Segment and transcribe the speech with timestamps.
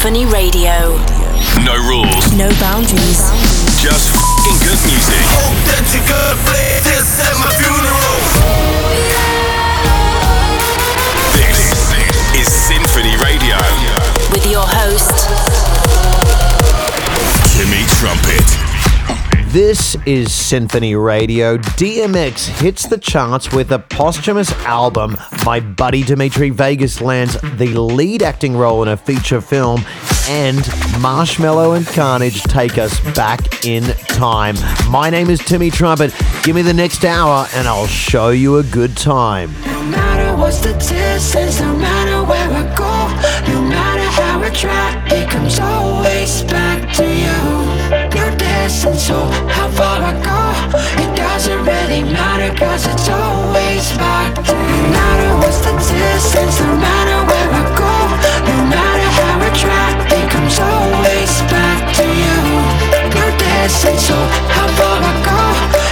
[0.00, 0.96] Symphony Radio.
[1.60, 2.32] No rules.
[2.32, 3.20] No boundaries.
[3.76, 5.20] Just f***ing good music.
[5.28, 5.60] Hope
[19.52, 21.56] This is Symphony Radio.
[21.56, 25.16] DMX hits the charts with a posthumous album.
[25.44, 29.84] My buddy Dimitri Vegas lands the lead acting role in a feature film,
[30.28, 30.60] and
[31.02, 34.54] Marshmello and Carnage take us back in time.
[34.88, 36.14] My name is Timmy Trumpet.
[36.44, 39.50] Give me the next hour, and I'll show you a good time.
[39.66, 45.58] No matter what's the distance, no matter where go, no matter how try, it comes
[45.58, 47.69] always back to you.
[48.60, 49.16] No so
[49.48, 50.40] how far I go,
[51.00, 54.52] it doesn't really matter, cause it's always back to.
[54.52, 57.96] No matter what's the distance, no matter where I go,
[58.52, 62.36] no matter how I try, it comes always back to you.
[63.16, 64.16] No distance, so
[64.52, 65.40] how far I go,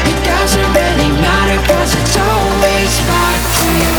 [0.05, 3.97] it doesn't really matter, cause it's always back to you.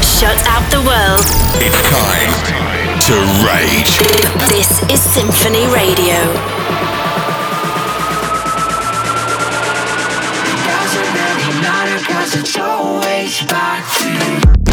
[0.00, 1.28] shut out the world.
[1.60, 2.32] It's time
[3.04, 4.00] to rage.
[4.48, 6.97] This is Symphony Radio.
[12.28, 14.67] Cause it's always back to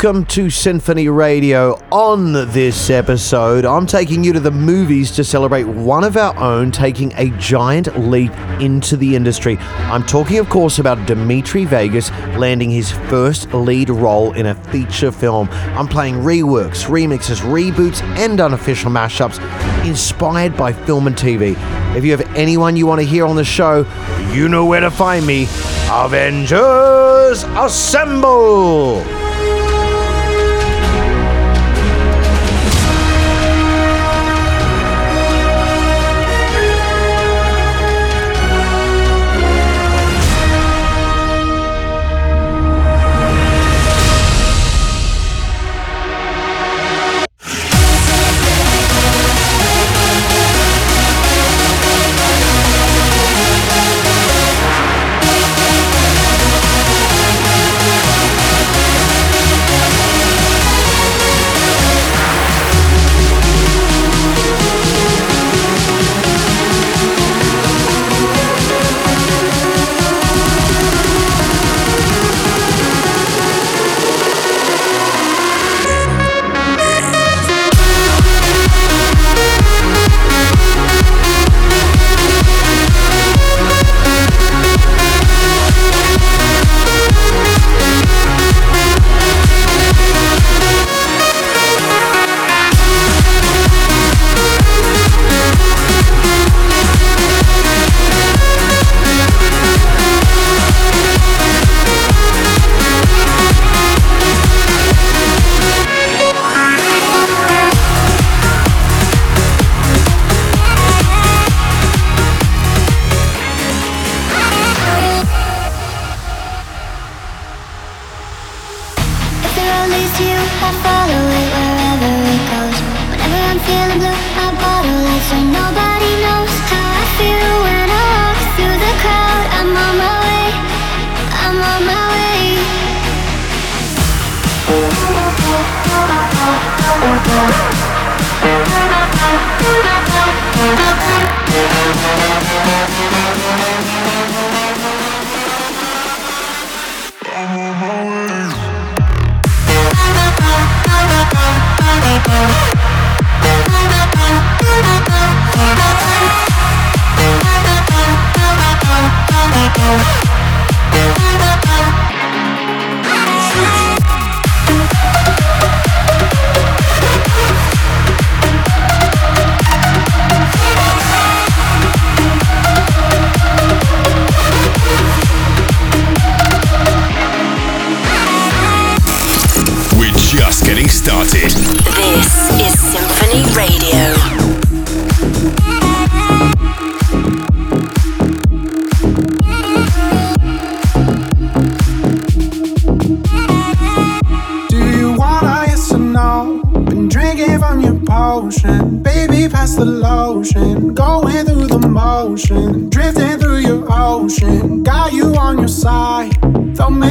[0.00, 1.72] Welcome to Symphony Radio.
[1.90, 6.70] On this episode, I'm taking you to the movies to celebrate one of our own
[6.70, 8.30] taking a giant leap
[8.60, 9.56] into the industry.
[9.58, 15.10] I'm talking, of course, about Dimitri Vegas landing his first lead role in a feature
[15.10, 15.48] film.
[15.50, 19.40] I'm playing reworks, remixes, reboots, and unofficial mashups
[19.84, 21.56] inspired by film and TV.
[21.96, 23.84] If you have anyone you want to hear on the show,
[24.32, 25.48] you know where to find me.
[25.90, 29.27] Avengers Assemble!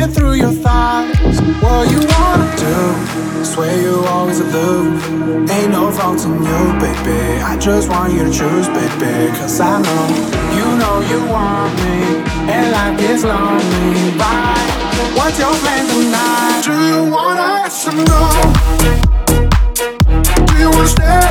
[0.08, 1.42] Thumbing through your thighs.
[1.62, 3.44] What you wanna do?
[3.44, 5.04] Swear you always aloof.
[5.50, 7.42] Ain't no fault in you, baby.
[7.42, 9.32] I just want you to choose, baby.
[9.38, 10.08] Cause I know
[10.56, 14.70] you know you want me, and life is lonely, right?
[15.16, 16.62] What's your plan tonight?
[16.64, 18.04] Do you wanna yes or no?
[20.46, 21.27] Do you wanna stay?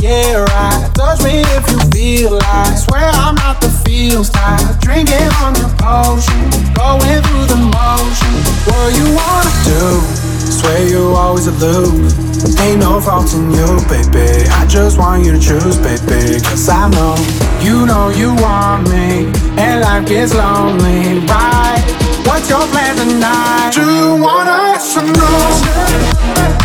[0.00, 0.90] Get right.
[0.94, 2.76] Touch me if you feel like.
[2.76, 4.80] Swear I'm not the feels type.
[4.80, 6.40] Drinking on your potion,
[6.72, 8.34] going through the motion.
[8.66, 10.00] What you wanna do?
[10.40, 12.12] Swear you always aloof.
[12.60, 14.48] Ain't no fault in you, baby.
[14.48, 16.40] I just want you to choose, baby.
[16.40, 17.14] Cause I know
[17.60, 19.30] you know you want me,
[19.60, 21.82] and life gets lonely, right?
[22.26, 23.72] What's your plan tonight?
[23.74, 24.60] Do you wanna
[24.96, 26.59] or no?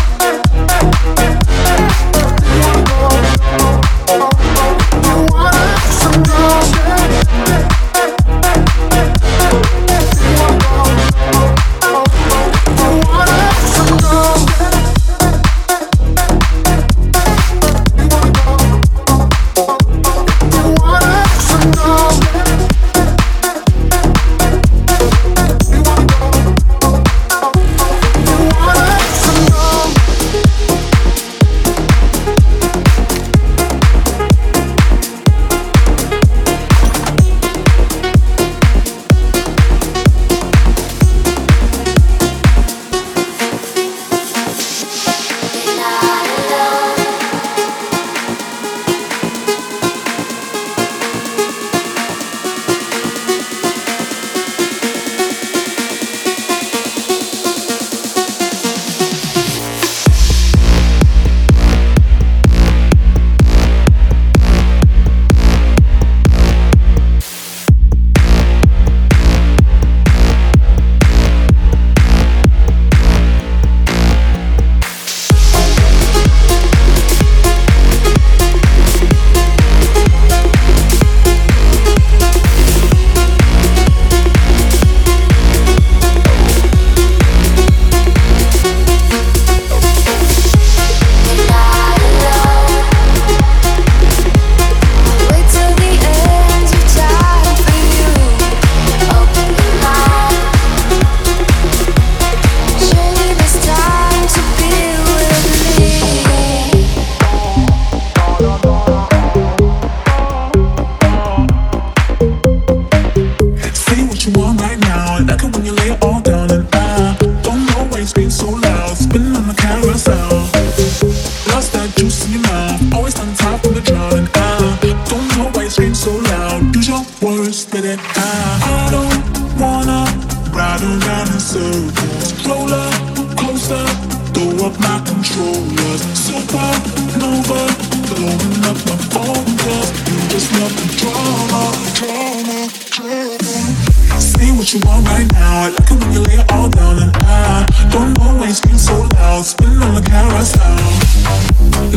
[140.72, 141.62] You drama.
[141.94, 142.68] Drama.
[142.90, 144.20] Drama.
[144.20, 145.70] Say what you want right now.
[145.88, 149.44] When you lay it all down and I don't always scream so loud.
[149.76, 150.76] On the carousel.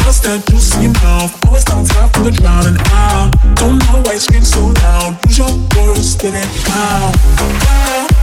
[0.05, 0.43] Lost that
[1.01, 1.31] mouth.
[1.45, 5.17] Always top the drown and I don't always scream so loud.
[5.25, 8.18] Use your words, spit it out.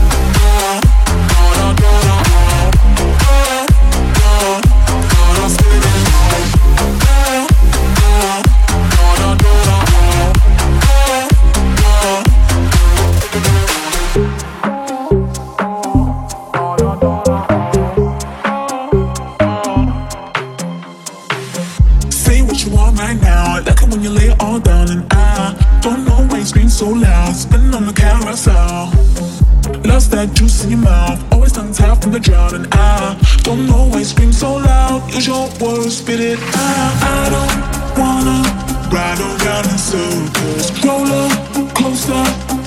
[30.17, 33.85] That juice in your mouth, always tongue tied from the drought, and I don't know
[33.85, 35.05] why you scream so loud.
[35.13, 36.93] Use your words, spit it out.
[37.05, 37.53] I don't
[38.01, 38.41] wanna
[38.89, 40.73] ride around in circles.
[40.81, 41.29] Roll up
[41.77, 42.23] closer,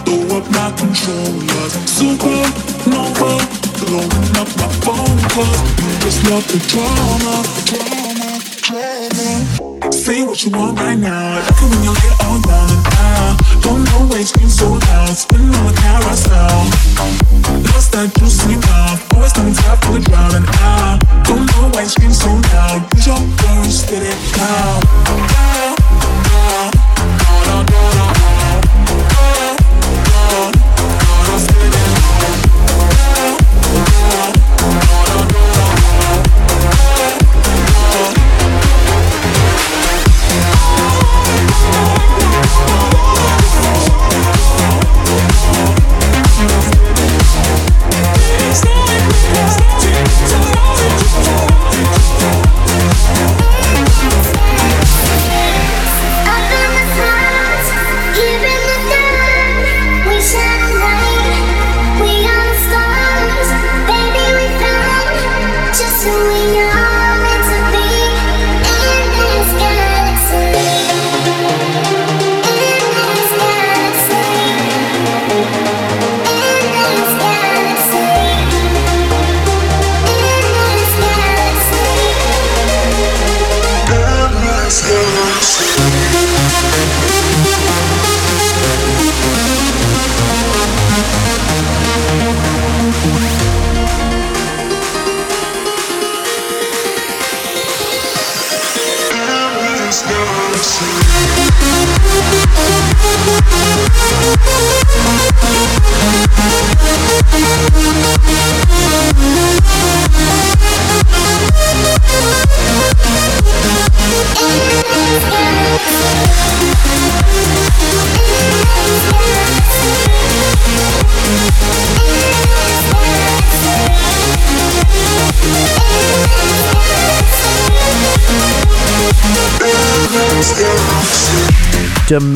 [0.06, 1.74] throw up my controllers.
[1.90, 3.32] Supernova,
[3.82, 7.34] blowing up my phone, cause you just love the drama,
[7.66, 8.30] drama,
[8.62, 9.90] drama.
[9.90, 11.38] Say what you want right now.
[11.38, 13.34] I when you get all down and out.
[13.60, 15.16] Don't know why you scream so loud.
[15.16, 17.29] Spinning on the carousel.
[17.90, 19.14] That your mouth.
[19.14, 21.00] Always on top of the ground and out.
[21.24, 22.86] Don't know why you scream so loud.
[22.94, 24.29] Use your words, spit it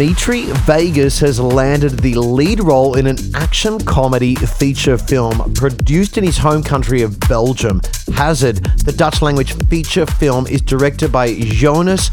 [0.04, 6.24] Dimitri Vegas has landed the lead role in an action comedy feature film produced in
[6.24, 7.80] his home country of Belgium.
[8.12, 12.10] Hazard, the Dutch language feature film, is directed by Jonas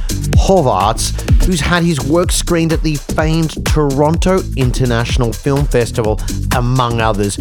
[0.47, 6.17] Govaerts, who's had his work screened at the famed Toronto International Film Festival,
[6.55, 7.35] among others.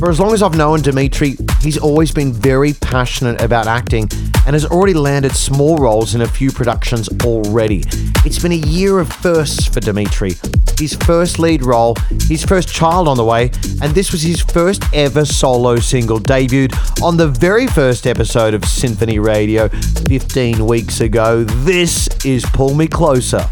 [0.00, 4.08] For as long as I've known Dimitri, he's always been very passionate about acting
[4.46, 7.84] and has already landed small roles in a few productions already.
[8.24, 10.32] It's been a year of firsts for Dimitri.
[10.78, 11.96] His first lead role,
[12.28, 16.72] his first child on the way, and this was his first ever solo single debuted
[17.02, 21.44] on the very first episode of Symphony Radio 15 weeks ago.
[21.44, 23.48] This is Pull Me Closer.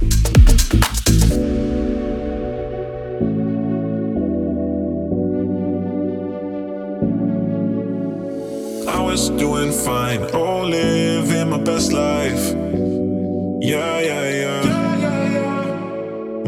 [13.71, 14.65] Yeah, yeah, yeah.
[14.65, 14.91] Yeah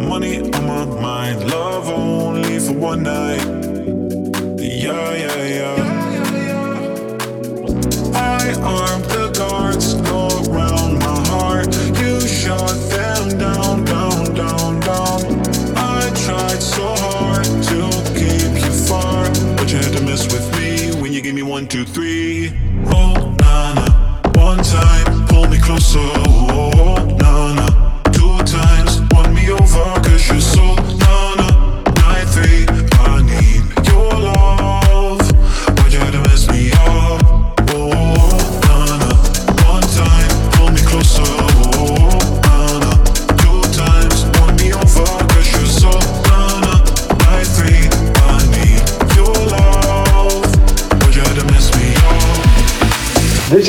[0.09, 3.45] money on my mind, love only for one night.
[4.59, 5.77] Yeah, yeah, yeah.
[8.13, 9.95] I armed the guards
[10.49, 11.69] around my heart.
[12.01, 15.21] You shot them down, down, down, down.
[15.77, 17.79] I tried so hard to
[18.19, 21.69] keep you far, but you had to mess with me when you gave me one,
[21.69, 22.62] two, three.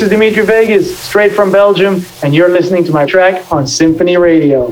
[0.04, 4.68] Is Dimitri Vegas, straight from Belgium, and you're listening to my track on Symphony Radio.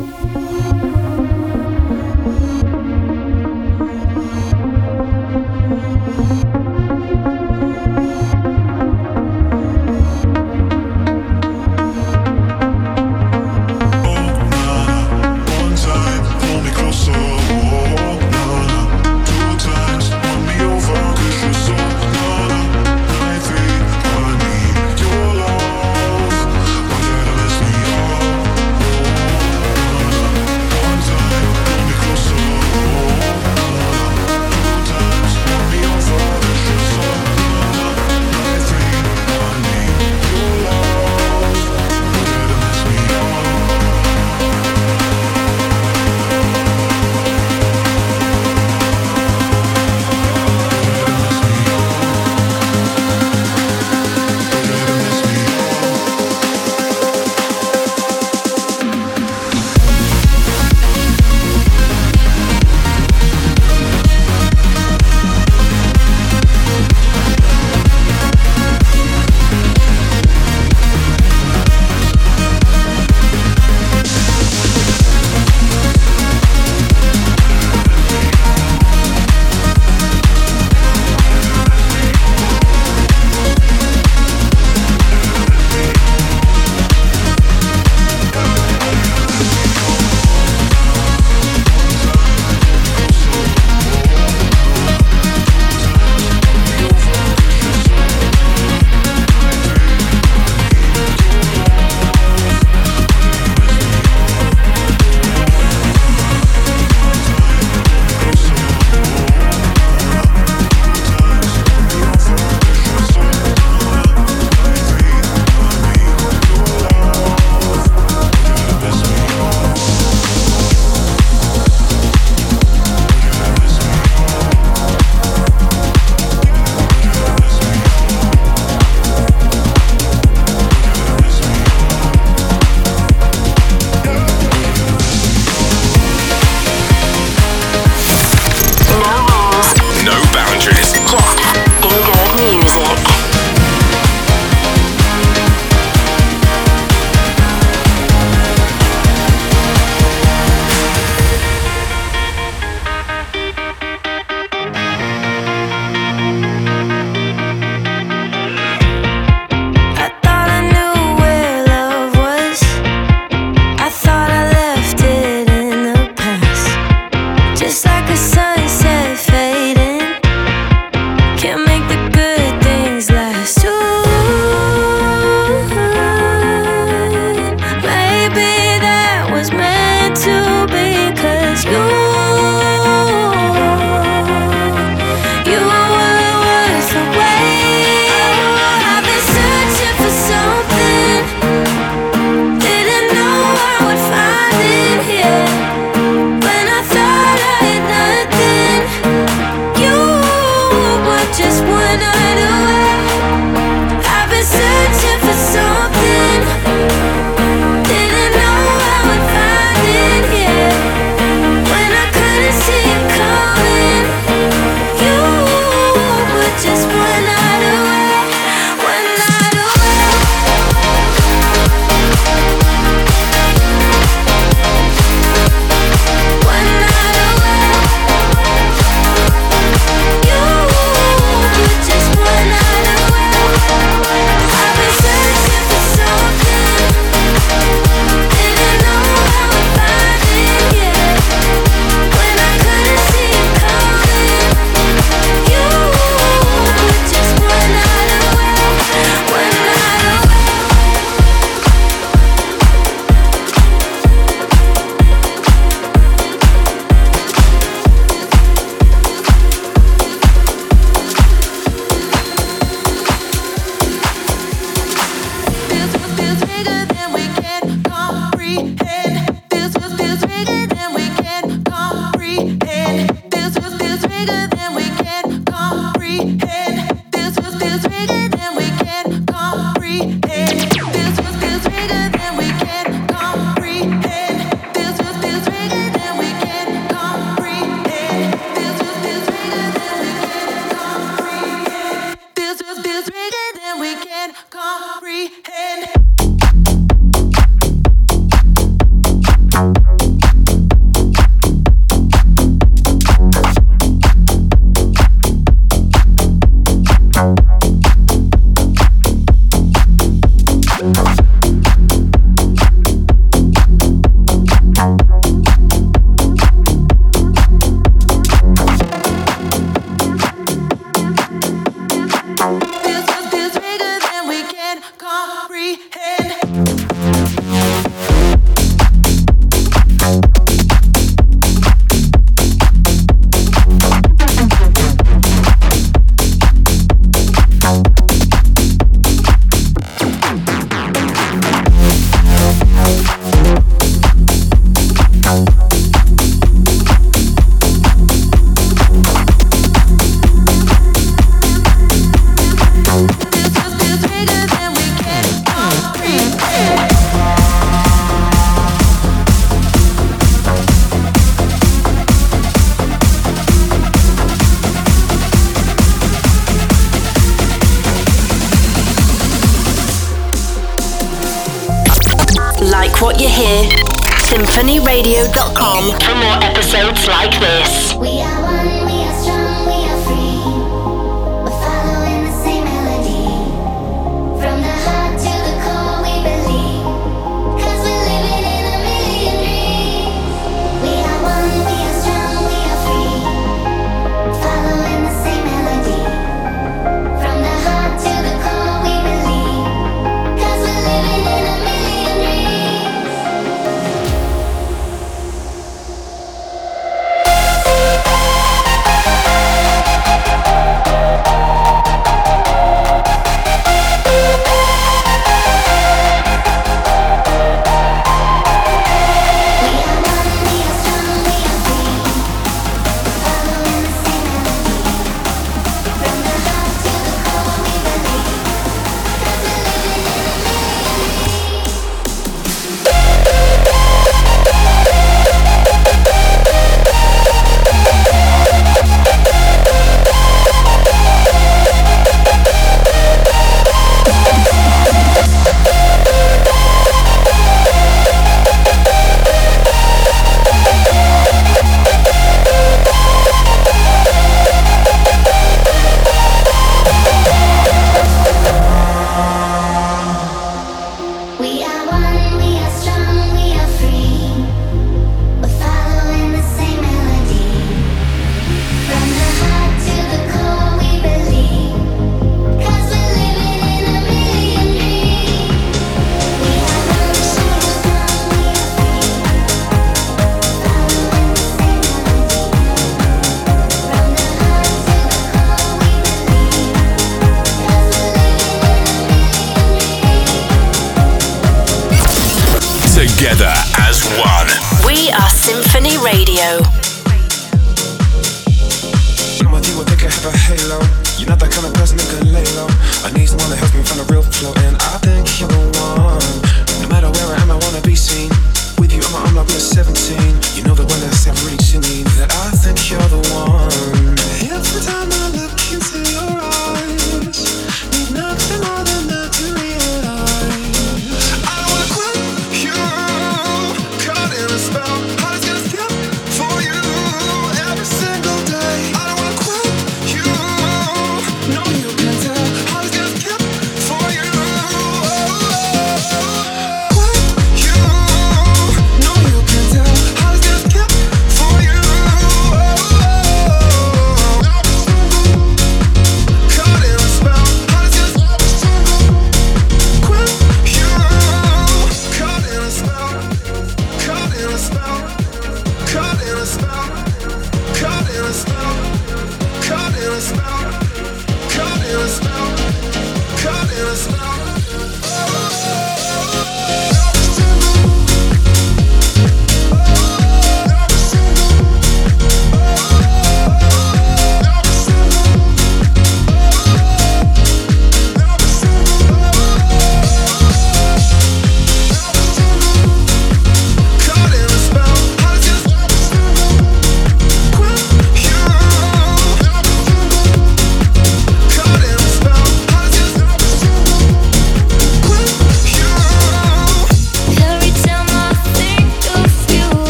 [377.92, 378.81] For you.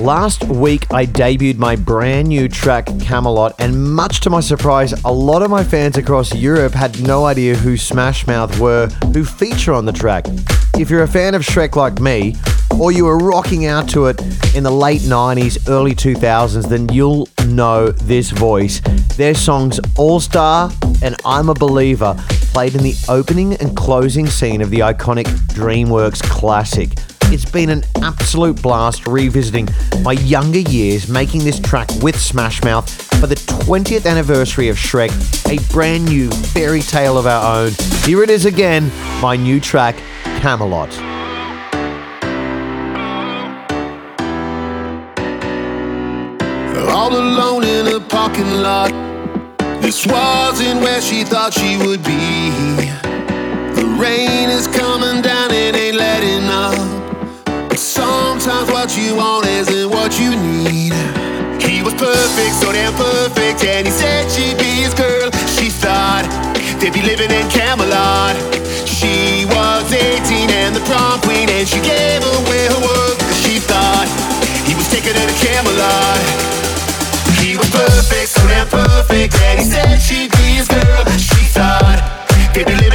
[0.00, 5.12] Last week, I debuted my brand new track Camelot, and much to my surprise, a
[5.12, 9.74] lot of my fans across Europe had no idea who Smash Mouth were who feature
[9.74, 10.26] on the track.
[10.80, 12.36] If you're a fan of Shrek like me,
[12.80, 14.18] or you were rocking out to it
[14.56, 18.80] in the late 90s, early 2000s, then you'll know this voice.
[19.18, 22.16] Their songs All Star and I'm a Believer
[22.54, 26.94] played in the opening and closing scene of the iconic DreamWorks classic.
[27.32, 29.68] It's been an absolute blast revisiting
[30.02, 32.90] my younger years, making this track with Smash Mouth
[33.20, 35.12] for the 20th anniversary of Shrek,
[35.48, 37.70] a brand new fairy tale of our own.
[38.04, 38.90] Here it is again,
[39.22, 39.94] my new track,
[40.40, 40.90] Camelot.
[46.90, 48.90] All alone in a parking lot.
[49.80, 52.50] This wasn't where she thought she would be.
[53.80, 56.99] The rain is coming down, it ain't letting up.
[58.40, 60.96] Sometimes what you want isn't what you need.
[61.60, 65.28] He was perfect, so damn perfect, and he said she'd be his girl.
[65.44, 66.24] She thought
[66.80, 68.40] they'd be living in Camelot.
[68.88, 73.20] She was 18 and the prom queen, and she gave away her world.
[73.44, 74.08] She thought
[74.64, 76.24] he was taking her to Camelot.
[77.44, 81.04] He was perfect, so damn perfect, and he said she'd be his girl.
[81.20, 82.00] She thought
[82.56, 82.89] they'd be living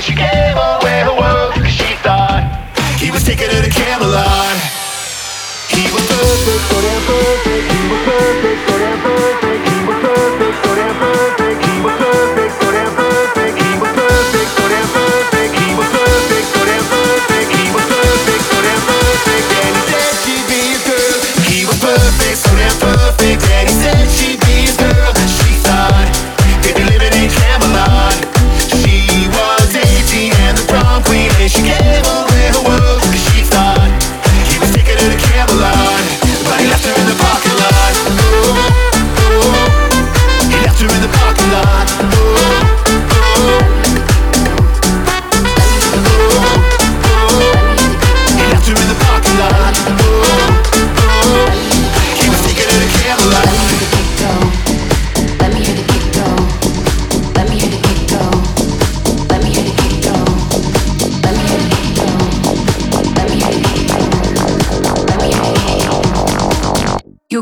[0.00, 0.79] prom queen,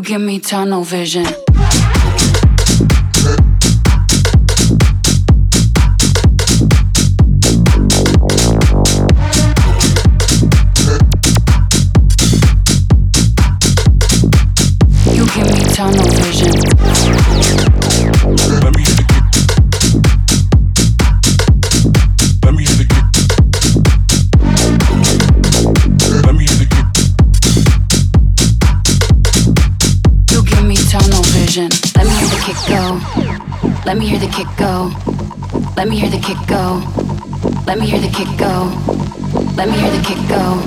[0.09, 1.48] give me tunnel vision.
[33.89, 34.93] Let me hear the kick go.
[35.75, 36.83] Let me hear the kick go.
[37.67, 38.69] Let me hear the kick go.
[39.57, 40.61] Let me hear the kick go.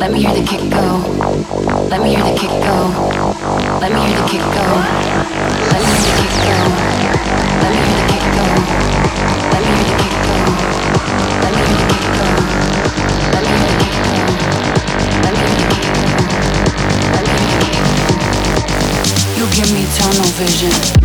[0.00, 1.04] Let me hear the kick go.
[1.92, 2.80] Let me hear the kick go.
[3.76, 4.80] Let me hear the kick go.
[4.80, 5.84] Let me hear the kick
[6.80, 6.96] go.
[7.30, 8.48] Let me hear the kick go.
[9.52, 10.80] Let me hear the kick go.
[11.44, 12.38] Let me hear the kick go.
[13.30, 14.16] Let me hear the kick go.
[15.20, 16.24] Let me hear the kick go.
[17.12, 18.16] Let me hear the kick go.
[19.36, 20.99] You give me tunnel vision.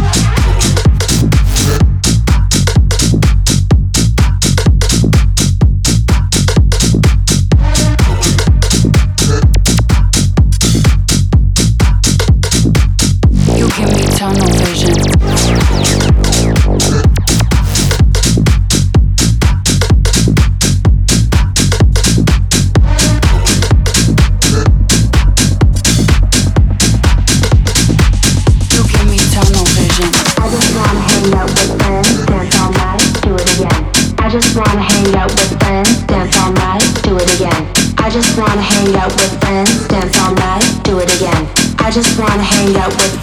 [42.66, 43.14] find out what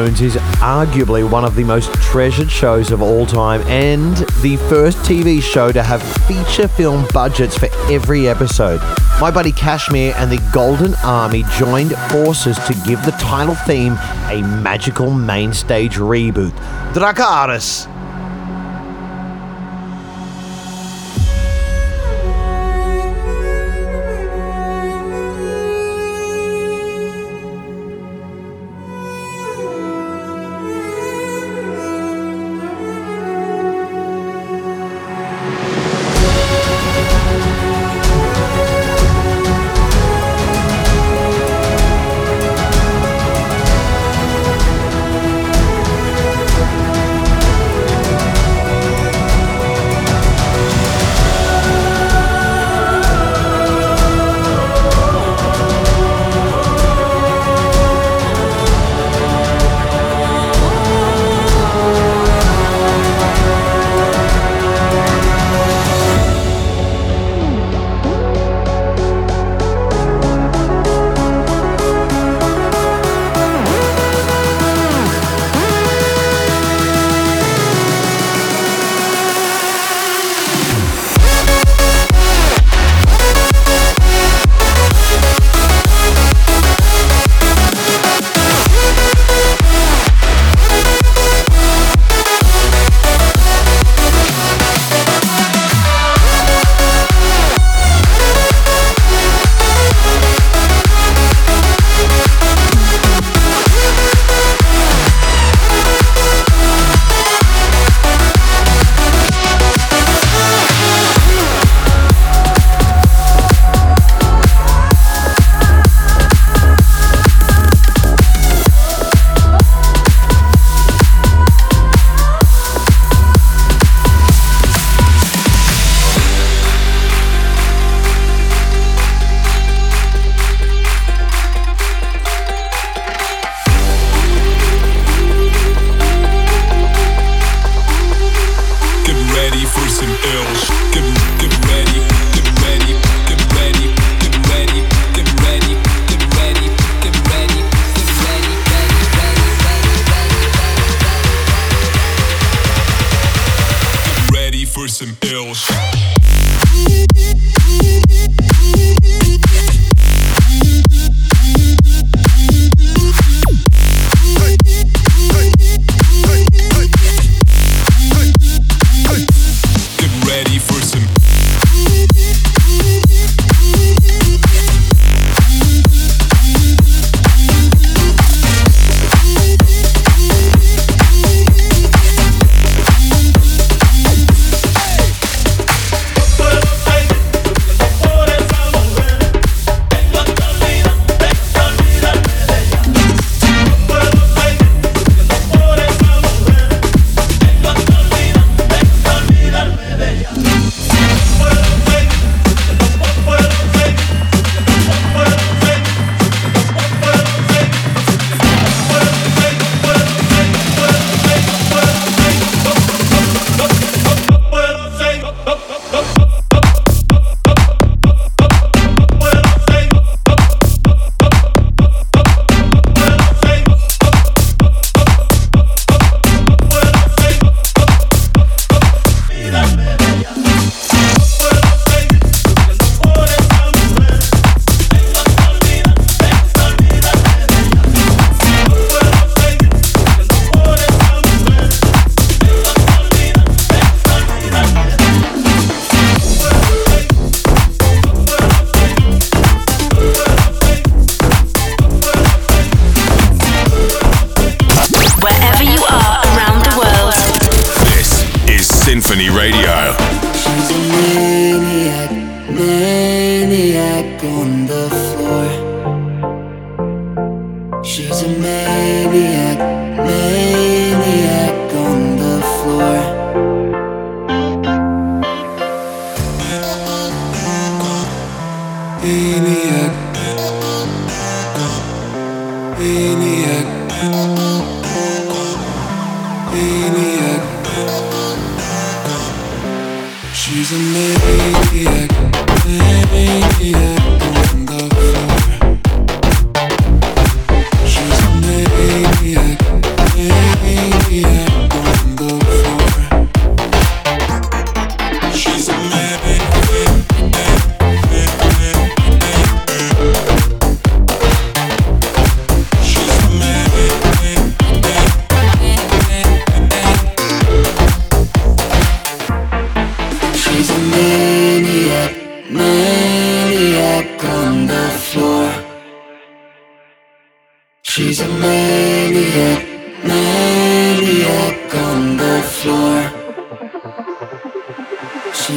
[0.00, 4.96] Thrones is arguably one of the most treasured shows of all time and the first
[5.00, 8.80] TV show to have feature film budgets for every episode.
[9.20, 13.98] My buddy KSHMR and the Golden Army joined forces to give the title theme
[14.30, 16.52] a magical main stage reboot.
[16.94, 17.99] Dracarys!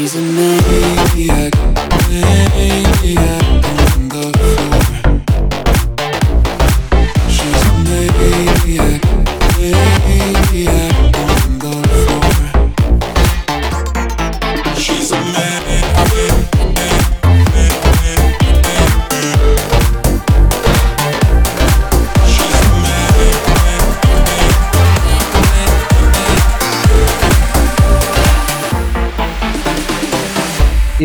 [0.04, 0.18] She's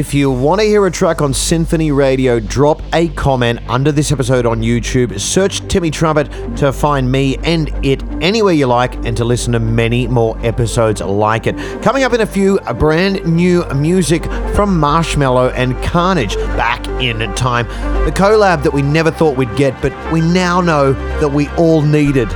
[0.09, 4.11] If you want to hear a track on Symphony Radio, drop a comment under this
[4.11, 5.21] episode on YouTube.
[5.21, 9.61] Search Timmy Trumpet to find me and it anywhere you like and to listen to
[9.61, 11.57] many more episodes like it.
[11.83, 17.19] Coming up in a few, a brand new music from Marshmello and Carnage back in
[17.35, 17.69] time.
[18.07, 21.83] The collab that we never thought we'd get, but we now know that we all
[21.83, 22.31] needed.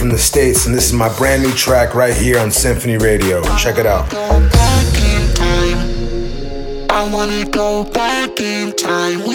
[0.00, 3.42] from the States, and this is my brand new track right here on Symphony Radio.
[3.58, 4.10] Check it out.
[6.90, 9.29] I wanna go back in time.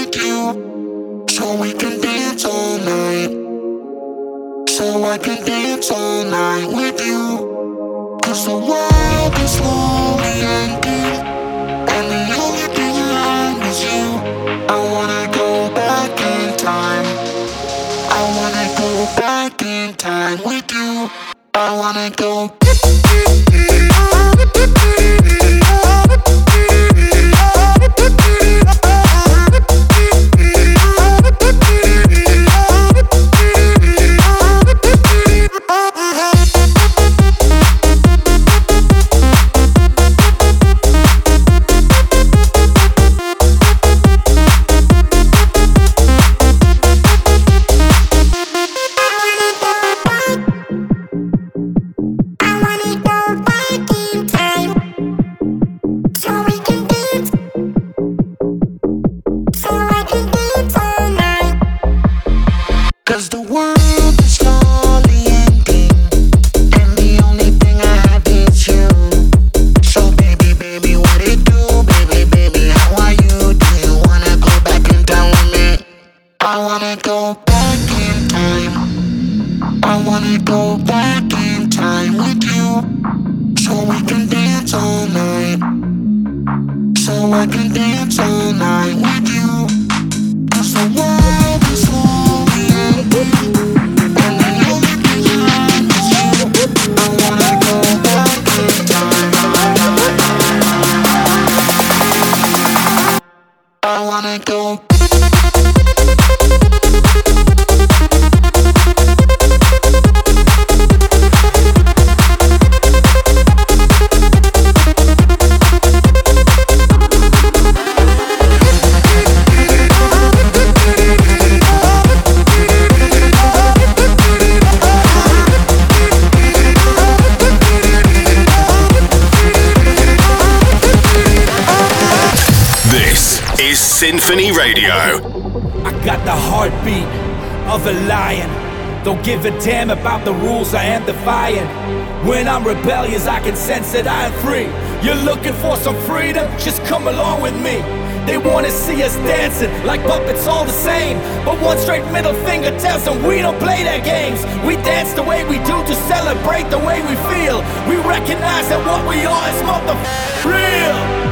[151.85, 154.43] Straight middle finger tells them we don't play their games.
[154.65, 157.59] We dance the way we do to celebrate the way we feel.
[157.87, 161.24] We recognize that what we are is motherfucking real.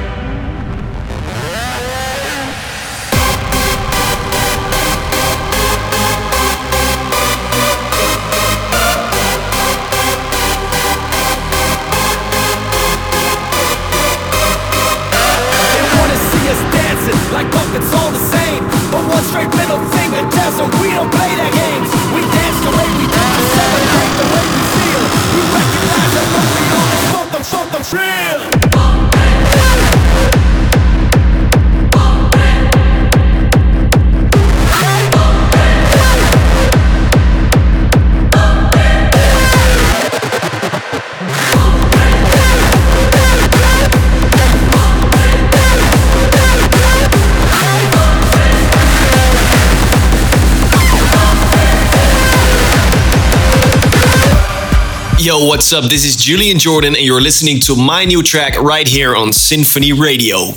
[55.34, 55.86] Yo, what's up?
[55.86, 59.92] This is Julian Jordan, and you're listening to my new track right here on Symphony
[59.92, 60.52] Radio.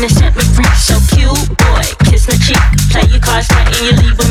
[0.00, 0.64] and set me free.
[0.76, 4.21] So cute, boy, kiss my cheek, play your cards right and you leave.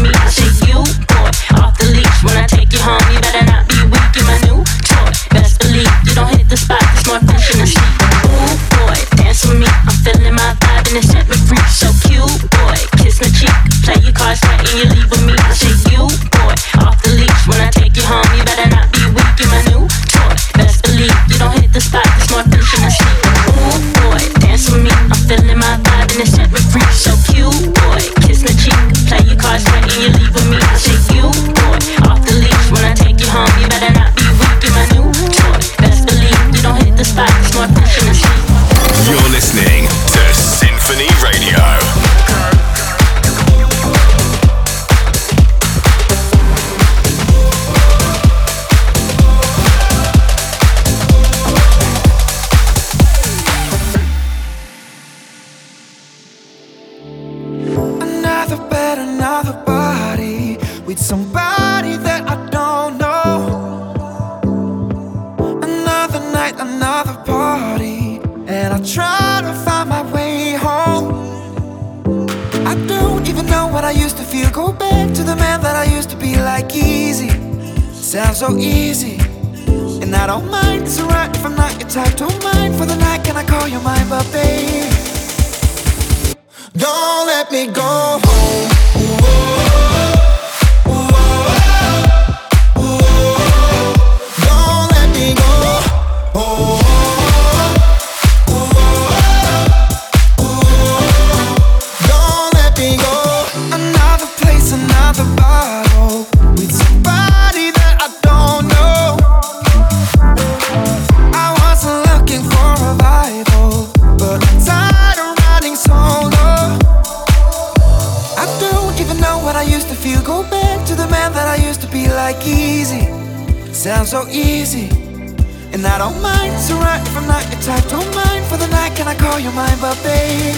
[126.91, 129.51] heart if I'm not your type Don't mind for the night, can I call you
[129.51, 129.77] mine?
[129.79, 130.55] But babe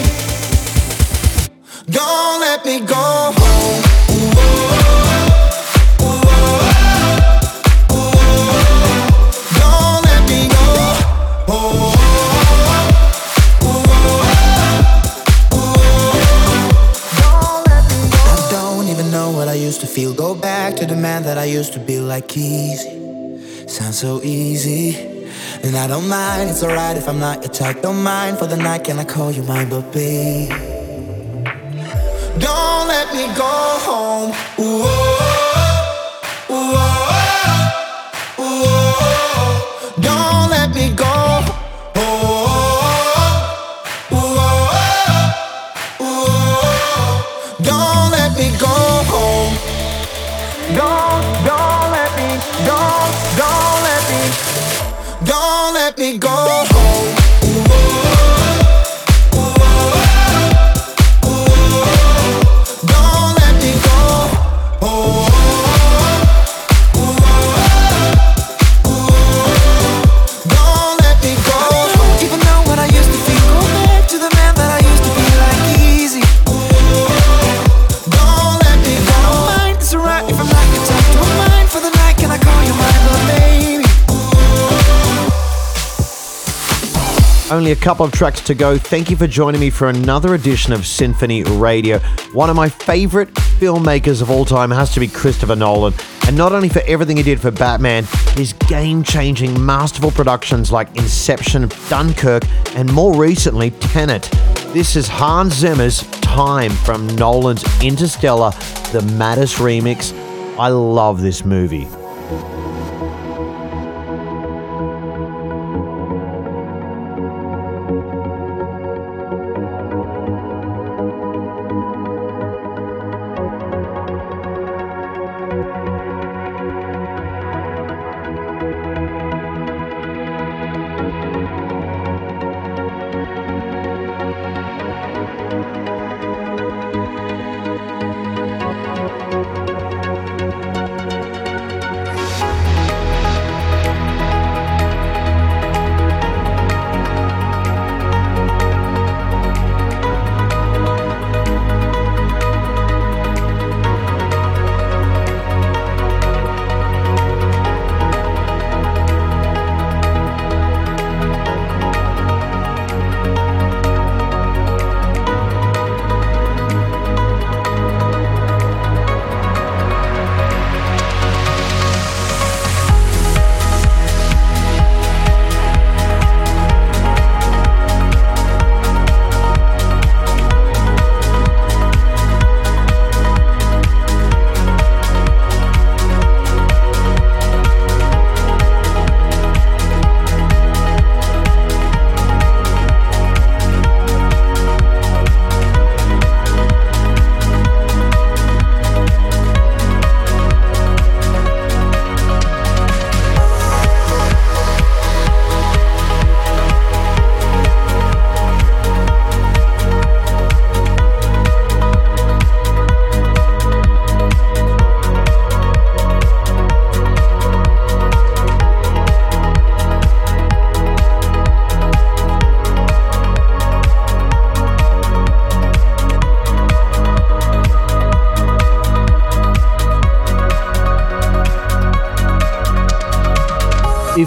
[1.89, 2.95] Don't let me go.
[3.39, 3.81] Home
[4.13, 4.49] Ooh, oh,
[5.99, 6.23] oh, oh,
[7.89, 8.11] oh.
[9.59, 10.63] Don't let me go
[19.53, 20.13] I used to feel.
[20.15, 22.89] Go back to the man that I used to be like easy.
[23.67, 25.12] Sounds so easy.
[25.63, 27.81] And I don't mind, it's alright if I'm not your type.
[27.81, 30.49] Don't mind for the night, can I call you mine, but babe?
[32.37, 33.53] Don't let me go
[33.87, 34.31] home.
[34.57, 34.83] Whoa,
[36.49, 36.73] whoa,
[38.37, 40.01] whoa.
[40.01, 41.22] Don't let me go
[55.83, 56.29] let me go.
[56.29, 57.22] home
[87.63, 88.77] Only a couple of tracks to go.
[88.77, 91.99] Thank you for joining me for another edition of Symphony Radio.
[92.33, 95.93] One of my favorite filmmakers of all time has to be Christopher Nolan.
[96.27, 98.03] And not only for everything he did for Batman,
[98.35, 102.43] his game changing, masterful productions like Inception, Dunkirk,
[102.75, 104.23] and more recently, Tenet.
[104.73, 108.51] This is Hans Zimmer's Time from Nolan's Interstellar,
[108.91, 110.11] the Mattis remix.
[110.59, 111.87] I love this movie.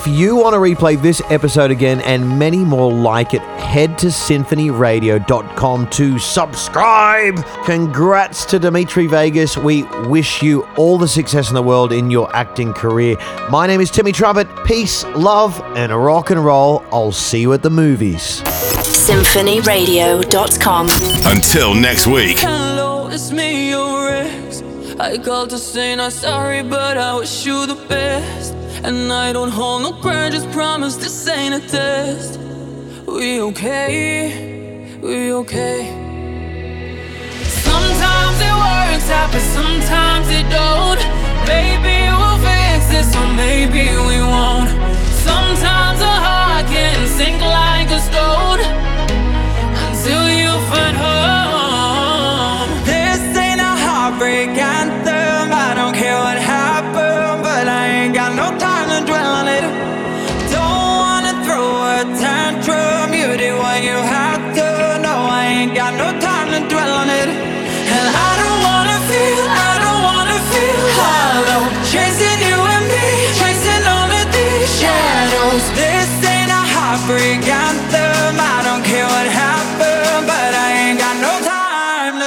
[0.06, 4.06] If you want to replay this episode again and many more like it, head to
[4.06, 7.44] symphonyradio.com to subscribe.
[7.64, 9.56] Congrats to Dimitri Vegas.
[9.56, 13.16] We wish you all the success in the world in your acting career.
[13.50, 14.46] My name is Timmy Trumpet.
[14.64, 16.84] Peace, love, and rock and roll.
[16.92, 18.42] I'll see you at the movies.
[18.42, 20.88] symphonyradio.com.
[21.24, 22.38] Until next week.
[22.38, 24.62] Hello, it's me, your ex.
[25.00, 28.52] I called to say not sorry, but I wish you the best.
[28.86, 32.38] And I don't hold no grudges, promise this ain't a test.
[33.04, 35.80] We okay, we okay.
[37.66, 41.02] Sometimes it works out, but sometimes it don't.
[41.50, 44.70] Maybe we'll fix this, or maybe we won't.
[45.26, 48.60] Sometimes a heart can sink like a stone
[49.82, 51.45] until you find home.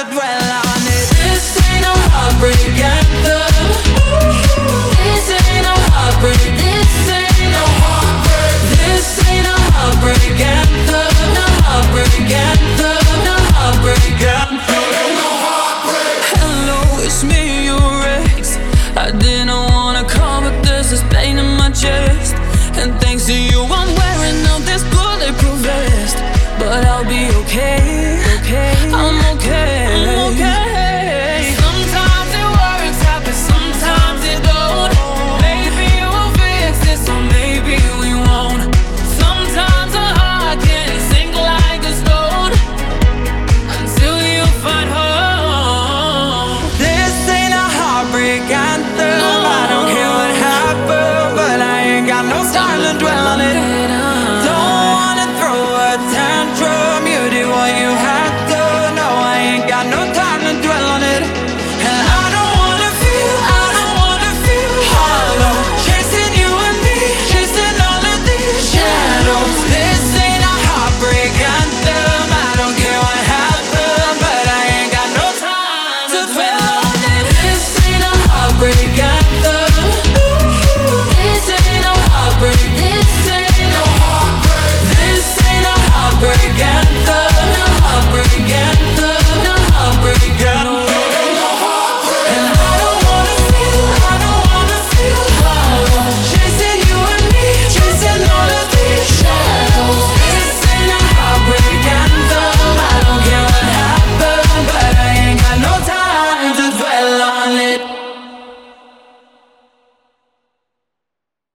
[0.04, 0.39] To dwell